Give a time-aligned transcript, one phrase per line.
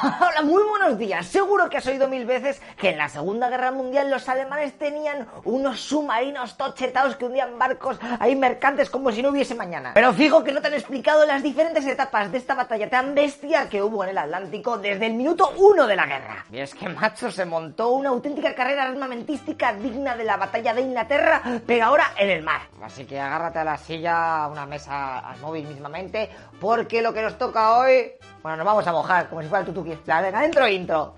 [0.00, 1.26] Hola, muy buenos días.
[1.26, 5.26] Seguro que has oído mil veces que en la Segunda Guerra Mundial los alemanes tenían
[5.44, 9.92] unos submarinos tochetados que hundían barcos ahí mercantes como si no hubiese mañana.
[9.94, 13.68] Pero fijo que no te han explicado las diferentes etapas de esta batalla tan bestia
[13.68, 16.44] que hubo en el Atlántico desde el minuto uno de la guerra.
[16.52, 20.82] Y es que, macho, se montó una auténtica carrera armamentística digna de la batalla de
[20.82, 22.60] Inglaterra, pero ahora en el mar.
[22.82, 26.30] Así que agárrate a la silla, a una mesa, al móvil mismamente,
[26.60, 28.12] porque lo que nos toca hoy...
[28.40, 29.87] Bueno, nos vamos a mojar, como si fuera el tutuki.
[30.04, 31.14] La venga, dentro intro.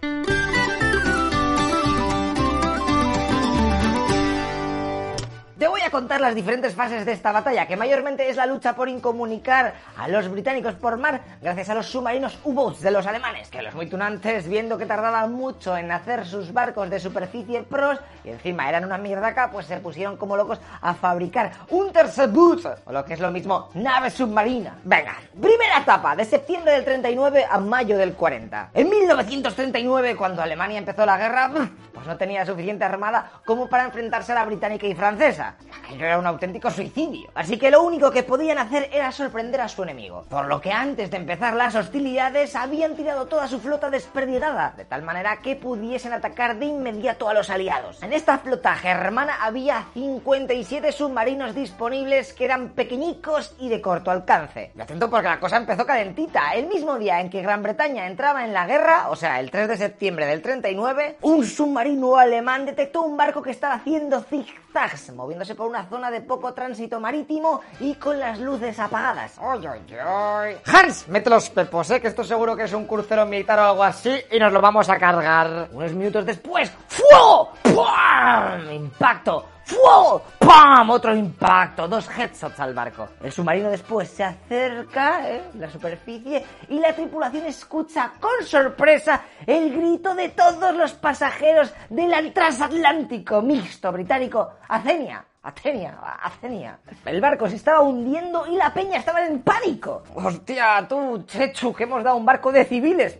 [5.60, 8.74] Te voy a contar las diferentes fases de esta batalla, que mayormente es la lucha
[8.74, 13.50] por incomunicar a los británicos por mar gracias a los submarinos U-boats de los alemanes,
[13.50, 17.98] que los muy tunantes, viendo que tardaban mucho en hacer sus barcos de superficie pros
[18.24, 22.64] y encima eran una mierdaca, pues se pusieron como locos a fabricar un tercer boot,
[22.86, 24.78] o lo que es lo mismo, nave submarina.
[24.84, 28.70] Venga, primera etapa, de septiembre del 39 a mayo del 40.
[28.72, 31.50] En 1939, cuando Alemania empezó la guerra,
[31.92, 35.49] pues no tenía suficiente armada como para enfrentarse a la británica y francesa.
[35.84, 37.30] Aquello era un auténtico suicidio.
[37.34, 40.24] Así que lo único que podían hacer era sorprender a su enemigo.
[40.28, 44.84] Por lo que antes de empezar las hostilidades habían tirado toda su flota desperdigada, de
[44.84, 48.02] tal manera que pudiesen atacar de inmediato a los aliados.
[48.02, 54.72] En esta flota germana había 57 submarinos disponibles que eran pequeñicos y de corto alcance.
[54.76, 56.54] Y atento porque la cosa empezó calentita.
[56.54, 59.68] El mismo día en que Gran Bretaña entraba en la guerra, o sea, el 3
[59.68, 64.22] de septiembre del 39, un submarino alemán detectó un barco que estaba haciendo
[64.70, 69.36] zigzags, moviendo por una zona de poco tránsito marítimo y con las luces apagadas.
[69.38, 70.56] ¡Ay, ay, ay!
[70.66, 72.00] Hans, mete los pepos, ¿eh?
[72.00, 74.88] que esto seguro que es un crucero militar o algo así y nos lo vamos
[74.88, 75.68] a cargar.
[75.72, 77.52] Unos minutos después, ¡fuego!
[77.62, 78.70] ¡Pum!
[78.72, 79.46] ¡Impacto!
[79.70, 80.22] ¡Fuego!
[80.40, 80.90] ¡Pam!
[80.90, 83.08] Otro impacto, dos headshots al barco.
[83.22, 85.42] El submarino después se acerca, ¿eh?
[85.54, 92.32] La superficie, y la tripulación escucha con sorpresa el grito de todos los pasajeros del
[92.32, 95.24] transatlántico mixto británico Acenia.
[95.42, 96.78] Atenia, Atenia.
[97.06, 100.02] El barco se estaba hundiendo y la peña estaba en pánico.
[100.14, 103.18] Hostia, tú, Chechu, que hemos dado un barco de civiles.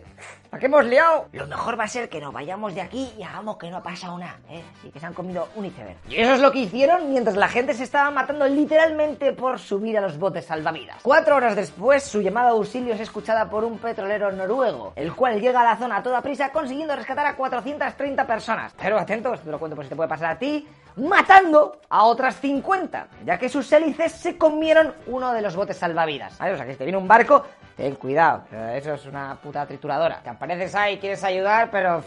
[0.53, 1.29] ¿A qué hemos liado?
[1.31, 3.83] Lo mejor va a ser que nos vayamos de aquí y hagamos que no ha
[3.83, 4.61] pasado nada, ¿eh?
[4.83, 5.95] Y que se han comido un iceberg.
[6.09, 9.97] Y eso es lo que hicieron mientras la gente se estaba matando literalmente por subir
[9.97, 10.97] a los botes salvavidas.
[11.03, 15.39] Cuatro horas después, su llamada a auxilio es escuchada por un petrolero noruego, el cual
[15.39, 18.73] llega a la zona a toda prisa consiguiendo rescatar a 430 personas.
[18.77, 20.67] Pero atentos, te lo cuento por si te puede pasar a ti,
[21.01, 26.33] matando a otras 50, ya que sus hélices se comieron uno de los botes salvavidas.
[26.33, 27.45] O sea que si te viene un barco,
[27.75, 30.19] ten cuidado, eso es una puta trituradora.
[30.21, 32.03] Te apareces ahí, quieres ayudar, pero...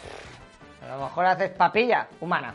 [0.84, 2.54] A lo mejor haces papilla humana.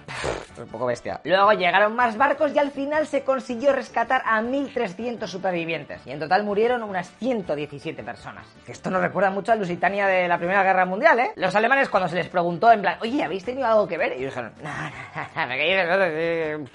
[0.63, 1.21] Un poco bestia.
[1.23, 6.05] Luego llegaron más barcos y al final se consiguió rescatar a 1.300 supervivientes.
[6.05, 8.47] Y en total murieron unas 117 personas.
[8.67, 11.31] Esto nos recuerda mucho a Lusitania de la Primera Guerra Mundial, ¿eh?
[11.35, 14.13] Los alemanes cuando se les preguntó en plan, oye, ¿habéis tenido algo que ver?
[14.17, 16.65] Y dijeron, no, no, no,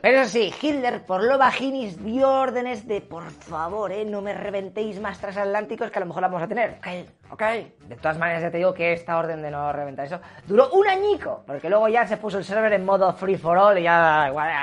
[0.00, 4.04] Pero sí, Hitler por lo bajinis dio órdenes de, por favor, ¿eh?
[4.04, 6.78] No me reventéis más transatlánticos que a lo mejor la vamos a tener.
[6.78, 6.86] Ok,
[7.32, 7.42] ok.
[7.88, 10.86] De todas maneras ya te digo que esta orden de no reventar eso duró un
[10.86, 13.74] añico, porque luego ya se puso el server en modo free for all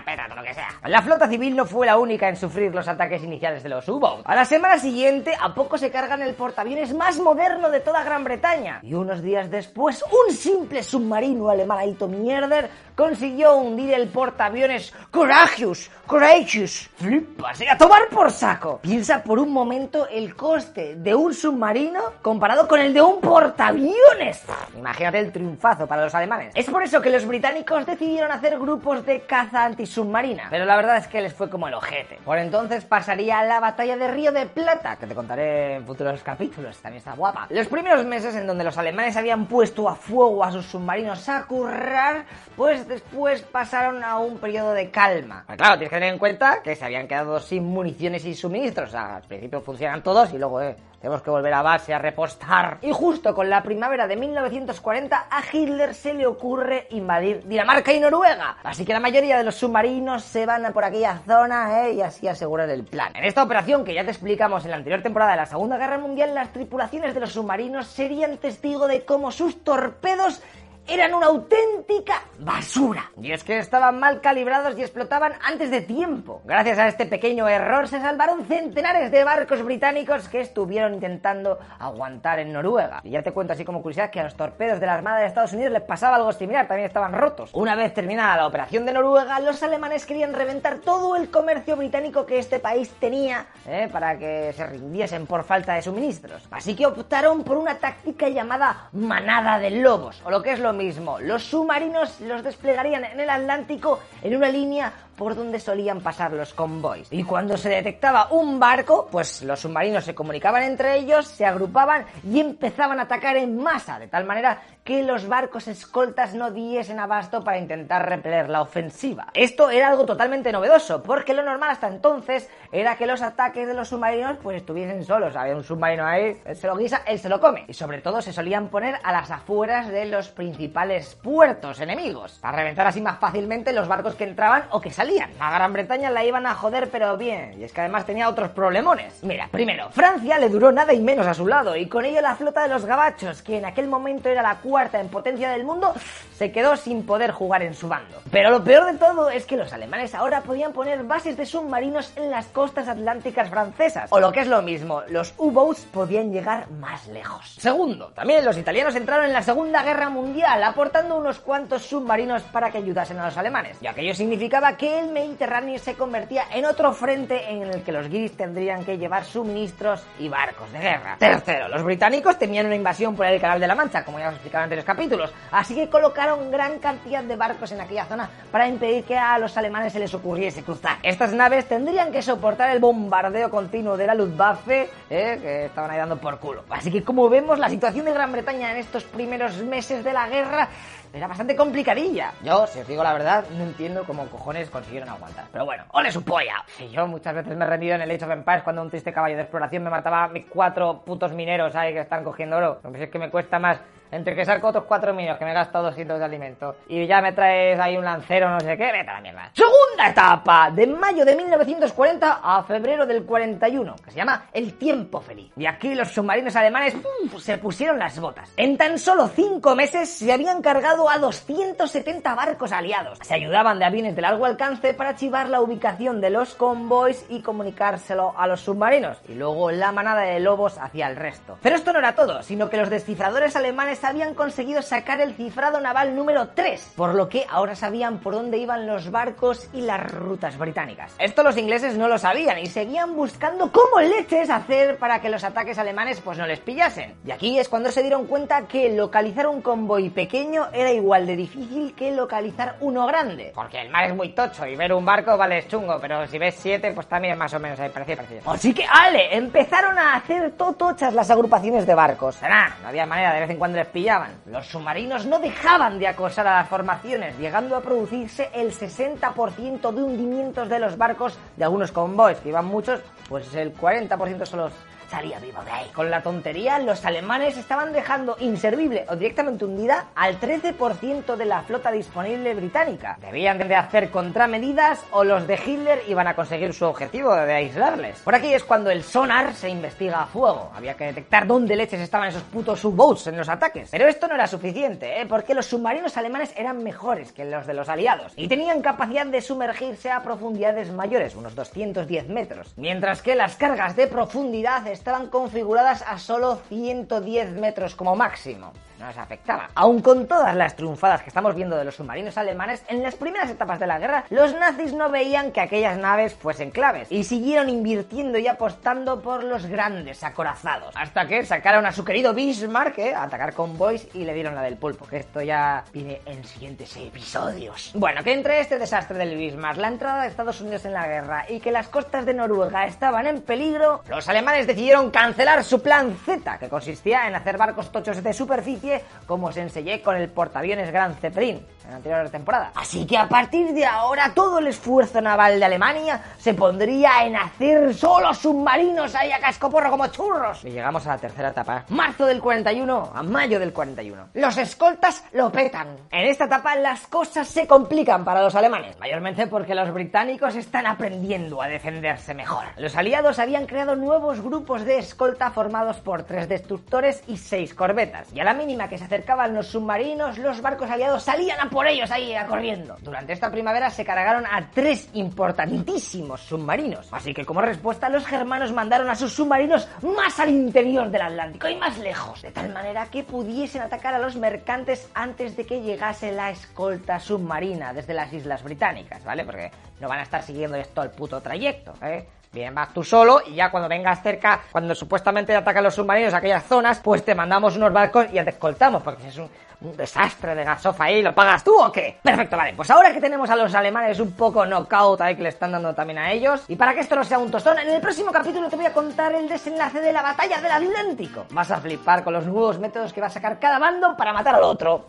[0.05, 0.67] pena, lo que sea.
[0.85, 4.21] La flota civil no fue la única en sufrir los ataques iniciales de los U-Boats.
[4.25, 8.23] A la semana siguiente, a poco se cargan el portaaviones más moderno de toda Gran
[8.23, 8.79] Bretaña.
[8.83, 16.89] Y unos días después, un simple submarino alemán mierder consiguió hundir el portaaviones Courageous, Courageous.
[16.95, 18.79] Flipas, y a tomar por saco.
[18.81, 24.43] Piensa por un momento el coste de un submarino comparado con el de un portaaviones.
[24.77, 26.53] Imagínate el triunfazo para los alemanes.
[26.55, 30.47] Es por eso que los británicos decidieron hacer grupos de caza antisubmarina.
[30.49, 32.19] Pero la verdad es que les fue como el ojete.
[32.25, 36.77] Por entonces pasaría la batalla de Río de Plata, que te contaré en futuros capítulos,
[36.77, 37.47] también está guapa.
[37.49, 41.43] Los primeros meses en donde los alemanes habían puesto a fuego a sus submarinos a
[41.43, 42.25] currar,
[42.55, 45.43] pues después pasaron a un periodo de calma.
[45.47, 48.89] Pero claro, tienes que tener en cuenta que se habían quedado sin municiones y suministros.
[48.89, 51.99] O sea, al principio funcionan todos y luego, eh, tenemos que volver a base a
[51.99, 52.77] repostar.
[52.81, 57.99] Y justo con la primavera de 1940 a Hitler se le ocurre invadir Dinamarca y
[57.99, 58.57] Noruega.
[58.63, 61.93] Así que la mayoría de los submarinos se van por aquella zona ¿eh?
[61.93, 63.15] y así asegurar el plan.
[63.15, 65.97] En esta operación que ya te explicamos en la anterior temporada de la Segunda Guerra
[65.97, 70.43] Mundial, las tripulaciones de los submarinos serían testigo de cómo sus torpedos
[70.87, 73.11] eran una auténtica basura.
[73.21, 76.41] Y es que estaban mal calibrados y explotaban antes de tiempo.
[76.45, 82.39] Gracias a este pequeño error se salvaron centenares de barcos británicos que estuvieron intentando aguantar
[82.39, 83.01] en Noruega.
[83.03, 85.27] Y ya te cuento así como curiosidad que a los torpedos de la Armada de
[85.27, 87.51] Estados Unidos les pasaba algo similar, también estaban rotos.
[87.53, 92.25] Una vez terminada la operación de Noruega, los alemanes querían reventar todo el comercio británico
[92.25, 93.87] que este país tenía ¿eh?
[93.91, 96.47] para que se rindiesen por falta de suministros.
[96.51, 100.70] Así que optaron por una táctica llamada manada de lobos, o lo que es lo
[100.73, 106.31] mismo, los submarinos los desplegarían en el Atlántico en una línea por donde solían pasar
[106.33, 107.07] los convoys.
[107.11, 112.05] Y cuando se detectaba un barco, pues los submarinos se comunicaban entre ellos, se agrupaban
[112.23, 116.99] y empezaban a atacar en masa, de tal manera que los barcos escoltas no diesen
[116.99, 119.27] abasto para intentar repeler la ofensiva.
[119.35, 123.75] Esto era algo totalmente novedoso, porque lo normal hasta entonces era que los ataques de
[123.75, 125.35] los submarinos pues estuviesen solos.
[125.35, 127.65] Había un submarino ahí, él se lo guisa, él se lo come.
[127.67, 132.57] Y sobre todo se solían poner a las afueras de los principales puertos enemigos, para
[132.57, 135.00] reventar así más fácilmente los barcos que entraban o que salían
[135.39, 137.59] a Gran Bretaña la iban a joder, pero bien.
[137.59, 139.23] Y es que además tenía otros problemones.
[139.23, 142.35] Mira, primero, Francia le duró nada y menos a su lado, y con ello la
[142.35, 145.93] flota de los gabachos, que en aquel momento era la cuarta en potencia del mundo,
[146.35, 148.21] se quedó sin poder jugar en su bando.
[148.31, 152.15] Pero lo peor de todo es que los alemanes ahora podían poner bases de submarinos
[152.15, 154.11] en las costas atlánticas francesas.
[154.11, 157.55] O lo que es lo mismo, los U-Boats podían llegar más lejos.
[157.59, 162.71] Segundo, también los italianos entraron en la Segunda Guerra Mundial, aportando unos cuantos submarinos para
[162.71, 163.77] que ayudasen a los alemanes.
[163.81, 168.09] Y aquello significaba que el Mediterráneo se convertía en otro frente en el que los
[168.09, 171.17] guiris tendrían que llevar suministros y barcos de guerra.
[171.17, 174.35] Tercero, los británicos temían una invasión por el Canal de la Mancha, como ya os
[174.35, 178.67] explicaba en anteriores capítulos, así que colocaron gran cantidad de barcos en aquella zona para
[178.67, 180.97] impedir que a los alemanes se les ocurriese cruzar.
[181.03, 185.97] Estas naves tendrían que soportar el bombardeo continuo de la Luftwaffe, eh, que estaban ahí
[185.97, 186.63] dando por culo.
[186.69, 190.27] Así que como vemos, la situación de Gran Bretaña en estos primeros meses de la
[190.27, 190.69] guerra
[191.13, 192.33] era bastante complicadilla.
[192.43, 195.45] Yo, si os digo la verdad, no entiendo cómo cojones consiguieron aguantar.
[195.51, 196.63] Pero bueno, ¡ole su polla!
[196.77, 199.11] Si yo muchas veces me he rendido en el Age of Empires cuando un triste
[199.11, 202.79] caballo de exploración me mataba a mis cuatro putos mineros ahí que están cogiendo oro.
[202.83, 203.79] No sé, es que me cuesta más
[204.11, 207.21] entre que saco otros cuatro mineros que me he gastado 200 de alimento y ya
[207.21, 209.51] me traes ahí un lancero, no sé qué, vete a la mierda.
[209.53, 215.21] Segunda etapa, de mayo de 1940 a febrero del 41, que se llama El Tiempo
[215.21, 215.51] Feliz.
[215.55, 216.95] Y aquí los submarinos alemanes
[217.39, 218.51] se pusieron las botas.
[218.57, 223.19] En tan solo cinco meses se habían cargado a 270 barcos aliados.
[223.21, 227.41] Se ayudaban de aviones de largo alcance para archivar la ubicación de los convoys y
[227.41, 229.17] comunicárselo a los submarinos.
[229.27, 231.57] Y luego la manada de lobos hacia el resto.
[231.61, 235.79] Pero esto no era todo, sino que los descifradores alemanes habían conseguido sacar el cifrado
[235.79, 240.11] naval número 3, por lo que ahora sabían por dónde iban los barcos y las
[240.11, 241.15] rutas británicas.
[241.19, 245.43] Esto los ingleses no lo sabían y seguían buscando cómo leches hacer para que los
[245.43, 247.15] ataques alemanes pues no les pillasen.
[247.25, 251.35] Y aquí es cuando se dieron cuenta que localizar un convoy pequeño era igual de
[251.35, 253.51] difícil que localizar uno grande.
[253.55, 256.55] Porque el mar es muy tocho y ver un barco vale chungo, pero si ves
[256.57, 258.51] siete pues también más o menos ahí parecido, parecido.
[258.51, 262.35] Así que, ale, empezaron a hacer totochas las agrupaciones de barcos.
[262.35, 264.41] Será, no había manera, de vez en cuando les pillaban.
[264.45, 270.03] Los submarinos no dejaban de acosar a las formaciones, llegando a producirse el 60% de
[270.03, 274.73] hundimientos de los barcos de algunos convoys, que iban muchos, pues el 40% son los
[275.11, 275.87] salía vivo de ahí.
[275.93, 281.63] Con la tontería, los alemanes estaban dejando inservible o directamente hundida al 13% de la
[281.63, 283.17] flota disponible británica.
[283.19, 288.19] Debían de hacer contramedidas o los de Hitler iban a conseguir su objetivo de aislarles.
[288.19, 290.71] Por aquí es cuando el sonar se investiga a fuego.
[290.73, 293.89] Había que detectar dónde leches estaban esos putos U-boats en los ataques.
[293.91, 295.25] Pero esto no era suficiente, ¿eh?
[295.25, 299.41] porque los submarinos alemanes eran mejores que los de los aliados y tenían capacidad de
[299.41, 306.03] sumergirse a profundidades mayores, unos 210 metros, mientras que las cargas de profundidad estaban configuradas
[306.05, 308.71] a solo 110 metros como máximo
[309.01, 309.69] no les afectaba.
[309.75, 313.49] Aun con todas las triunfadas que estamos viendo de los submarinos alemanes, en las primeras
[313.49, 317.69] etapas de la guerra, los nazis no veían que aquellas naves fuesen claves y siguieron
[317.69, 320.95] invirtiendo y apostando por los grandes acorazados.
[320.95, 323.15] Hasta que sacaron a su querido Bismarck ¿eh?
[323.15, 326.95] a atacar convoys y le dieron la del pulpo, que esto ya viene en siguientes
[326.95, 327.91] episodios.
[327.95, 331.45] Bueno, que entre este desastre del Bismarck, la entrada de Estados Unidos en la guerra
[331.49, 336.15] y que las costas de Noruega estaban en peligro, los alemanes decidieron cancelar su plan
[336.23, 338.90] Z, que consistía en hacer barcos tochos de superficie
[339.25, 342.71] como os enseñé con el portaaviones Gran Zeppelin en la anterior temporada.
[342.75, 347.35] Así que a partir de ahora todo el esfuerzo naval de Alemania se pondría en
[347.35, 350.63] hacer solo submarinos ahí a cascoporro como churros.
[350.63, 351.85] Y llegamos a la tercera etapa.
[351.89, 354.29] Marzo del 41 a mayo del 41.
[354.33, 355.97] Los escoltas lo petan.
[356.11, 360.85] En esta etapa las cosas se complican para los alemanes, mayormente porque los británicos están
[360.85, 362.65] aprendiendo a defenderse mejor.
[362.77, 368.31] Los aliados habían creado nuevos grupos de escolta formados por tres destructores y seis corbetas.
[368.33, 371.87] Y a la mínima que se acercaban los submarinos, los barcos aliados salían a por
[371.87, 372.97] ellos ahí corriendo.
[373.01, 377.07] Durante esta primavera se cargaron a tres importantísimos submarinos.
[377.11, 381.67] Así que como respuesta los germanos mandaron a sus submarinos más al interior del Atlántico
[381.67, 385.81] y más lejos, de tal manera que pudiesen atacar a los mercantes antes de que
[385.81, 389.45] llegase la escolta submarina desde las Islas Británicas, ¿vale?
[389.45, 392.27] Porque no van a estar siguiendo esto el puto trayecto, ¿eh?
[392.53, 396.37] Bien, vas tú solo y ya cuando vengas cerca, cuando supuestamente atacan los submarinos a
[396.37, 400.53] aquellas zonas, pues te mandamos unos barcos y te escoltamos, porque es un, un desastre
[400.53, 402.19] de gasofa ahí, ¿lo pagas tú o qué?
[402.21, 405.49] Perfecto, vale, pues ahora que tenemos a los alemanes un poco knockout ahí que le
[405.49, 408.01] están dando también a ellos, y para que esto no sea un tostón, en el
[408.01, 411.45] próximo capítulo te voy a contar el desenlace de la batalla del Atlántico.
[411.51, 414.55] Vas a flipar con los nuevos métodos que va a sacar cada bando para matar
[414.55, 415.05] al otro.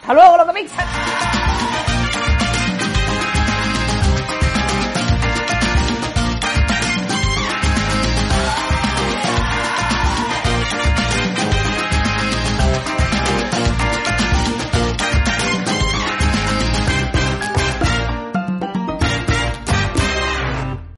[0.00, 0.86] ¡Hasta luego, loco mixer!